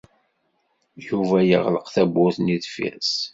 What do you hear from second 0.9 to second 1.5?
Yuba